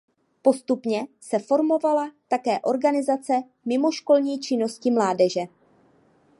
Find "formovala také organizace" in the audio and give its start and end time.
1.39-3.33